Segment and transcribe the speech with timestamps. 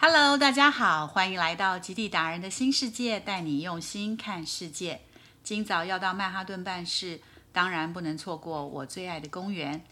[0.00, 5.00] Hello，大家好，欢迎来到极地达人的新世界，带你用心看世界。
[5.42, 9.84] 今早要到曼哈顿办事，当然不能错过我最爱的公园。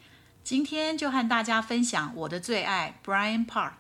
[0.45, 3.73] 今天就和大家分享我的最爱，Brian Park。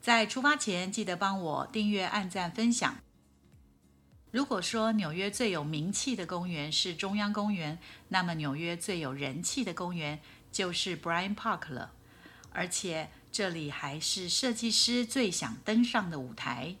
[0.00, 2.98] 在出发前，记得帮我订阅、按赞、分享。
[4.30, 7.80] 如果说纽约最有名气的公园是中央公园，
[8.10, 10.20] 那么纽约最有人气的公园
[10.52, 11.90] 就是 Brian Park 了，
[12.52, 13.10] 而且。
[13.32, 16.76] 这里还是设计师最想登上的舞台。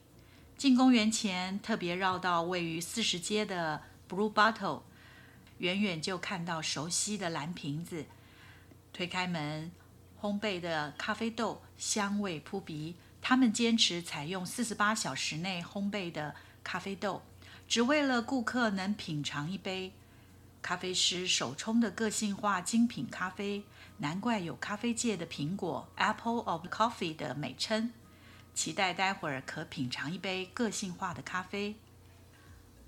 [0.56, 4.82] 进公园前，特别绕到位于四十街的 Blue Bottle，
[5.58, 8.04] 远远就看到熟悉的蓝瓶子。
[8.92, 9.70] 推开门，
[10.20, 12.96] 烘焙的咖啡豆香味扑鼻。
[13.22, 17.22] 他们坚持采用四十八小时内烘焙的咖啡豆，
[17.68, 19.92] 只为了顾客能品尝一杯。
[20.62, 23.64] 咖啡师手冲的个性化精品咖啡，
[23.98, 27.92] 难怪有咖啡界的苹果 （Apple of Coffee） 的美称。
[28.54, 31.76] 期待待会儿可品尝一杯个性化的咖啡。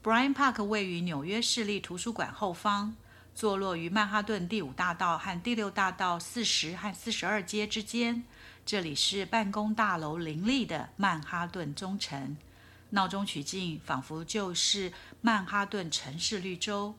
[0.03, 2.95] Brian Park 位于纽约市立图书馆后方，
[3.35, 8.25] 坐落于曼哈顿第五大道和第六大道四十和四十二街之间。
[8.67, 12.37] 这里是办公大楼林立的曼哈顿中城，
[12.91, 16.95] 闹中取静，仿佛就是曼哈顿城市绿洲。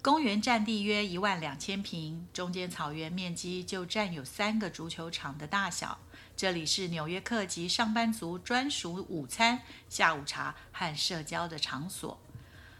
[0.00, 5.98] 公园占地约一万两千平，中间草原面积就占有三个足球场的大小。
[6.36, 12.16] 这里是纽约客及上班族专属午餐、下午茶和社交的场所。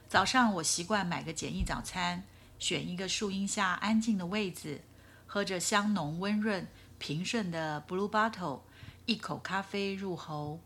[0.08, 2.22] 早上我习惯买个简易早餐，
[2.60, 4.80] 选一个树荫下安静的位子，
[5.26, 8.60] 喝着香浓温润、平顺的 Blue Bottle，
[9.06, 10.60] 一口咖啡入喉，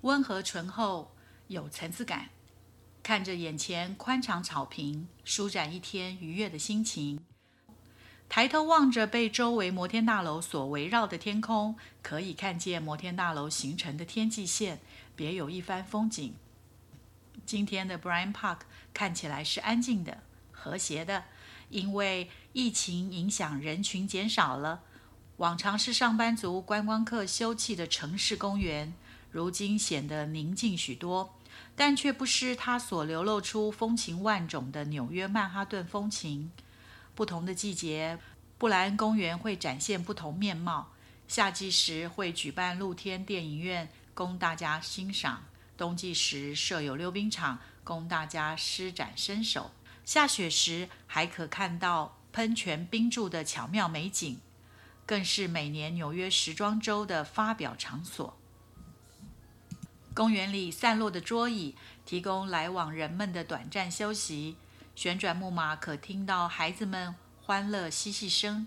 [0.00, 1.14] 温和醇厚，
[1.46, 2.30] 有层次感。
[3.06, 7.20] 看着眼前宽敞草坪，舒展一天愉悦的心情。
[8.28, 14.80] 抬头望着被周围摩天大楼所围绕的天空，可以看见摩天大楼形成的天际线，
[15.14, 16.34] 别有一番风景。
[17.44, 21.26] 今天的 Bryant Park 看起来是安静的、和谐的，
[21.70, 24.82] 因为疫情影响，人群减少了。
[25.36, 28.92] 往常是上班族、观光客休憩的城市公园，
[29.30, 31.35] 如今显得宁静许多。
[31.76, 36.50] 但却不失它所流露出风情万种的纽约曼哈顿风情。
[37.14, 38.18] 不同的季节，
[38.58, 40.92] 布莱恩公园会展现不同面貌。
[41.28, 45.44] 夏季时会举办露天电影院供大家欣赏，
[45.76, 49.70] 冬季时设有溜冰场供大家施展身手，
[50.04, 54.38] 下雪时还可看到喷泉冰柱的巧妙美景，
[55.04, 58.38] 更是每年纽约时装周的发表场所。
[60.16, 61.74] 公园里散落的桌椅，
[62.06, 64.56] 提供来往人们的短暂休息。
[64.94, 68.66] 旋转木马可听到孩子们欢乐嬉戏声。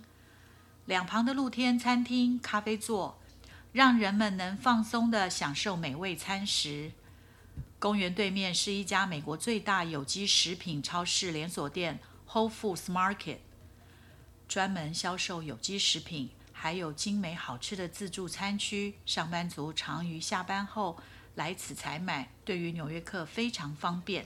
[0.86, 3.20] 两旁的露天餐厅、咖啡座，
[3.72, 6.92] 让人们能放松地享受美味餐食。
[7.80, 13.40] 公园对面是一家美国最大有机食品超市连锁店 Whole Foods Market，
[14.48, 18.94] 专门销售有机食品，还有精美好吃的自助餐区。
[19.04, 20.96] 上班族常于下班后。
[21.39, 24.25] 来此采买，对于纽约客非常方便。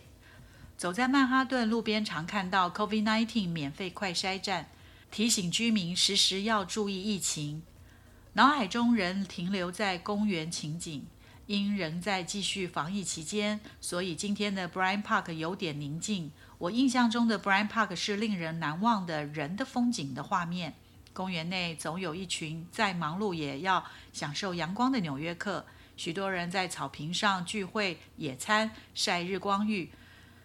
[0.76, 4.72] 走在曼哈顿路边，常看到 COVID-19 免费快筛站，
[5.12, 7.62] 提醒居民时时要注意疫情。
[8.34, 11.06] 脑海中仍停留在公园情景，
[11.46, 16.32] 因仍在继续防疫期间，所以今天的 Bryant Park 有点宁静。
[16.58, 20.74] 我印象中的 Bryant Park 是令人难忘的人的风景的画面。
[21.14, 25.64] 公园内总有一群再忙碌也要享受阳光的纽约客。
[25.96, 29.92] 许多人在草坪上聚会、野餐、晒日光浴。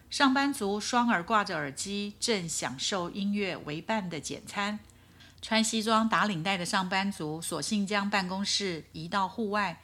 [0.09, 4.79] 上班族双耳挂着耳机，正享受音乐为伴的简餐。
[5.41, 9.81] 穿西装打领带的上班族索性将办公室移到户外，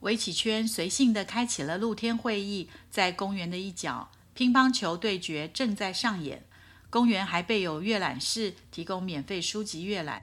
[0.00, 2.68] 围起圈，随性地开启了露天会议。
[2.90, 6.44] 在公园的一角，乒乓球对决正在上演。
[6.90, 10.22] 公园还备有阅览室，提供免费书籍阅览。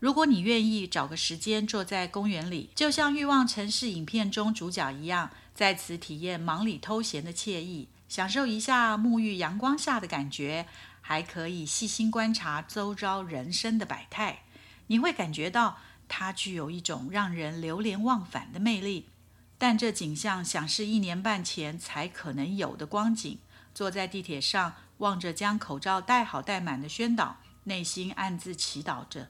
[0.00, 10.66] 如果你愿意找个时间坐在公园里，就像《欲望城市》影片中主角一样，在此体验忙里偷闲的惬意，享受一下沐浴阳光下的感觉，
[11.02, 14.44] 还可以细心观察周遭人生的百态，
[14.86, 15.76] 你会感觉到
[16.08, 19.10] 它具有一种让人流连忘返的魅力。
[19.58, 23.38] 但这景象想是一年半前才可能有的光景。
[23.74, 29.28] 坐在地铁上，望着将口罩戴好戴满的宣导，内心暗自祈祷着。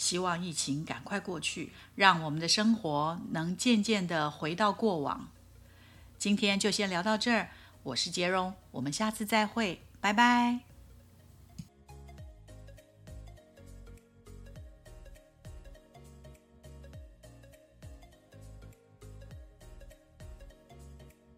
[0.00, 5.28] 希望疫情赶快过去，让我们的生活能渐渐的回到过往。
[6.16, 7.50] 今天就先聊到这儿，
[7.82, 10.69] 我是杰荣，我们下次再会，拜拜。